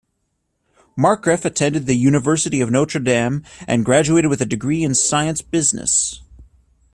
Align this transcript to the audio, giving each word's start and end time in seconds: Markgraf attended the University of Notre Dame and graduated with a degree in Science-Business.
Markgraf 0.97 1.45
attended 1.45 1.85
the 1.85 1.93
University 1.93 2.59
of 2.59 2.71
Notre 2.71 2.99
Dame 2.99 3.43
and 3.67 3.85
graduated 3.85 4.31
with 4.31 4.41
a 4.41 4.47
degree 4.47 4.83
in 4.83 4.95
Science-Business. 4.95 6.21